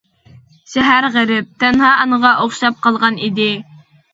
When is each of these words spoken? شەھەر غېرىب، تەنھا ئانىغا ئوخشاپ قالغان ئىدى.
شەھەر 0.71 1.07
غېرىب، 1.17 1.51
تەنھا 1.65 1.91
ئانىغا 1.99 2.35
ئوخشاپ 2.47 2.83
قالغان 2.87 3.25
ئىدى. 3.29 3.49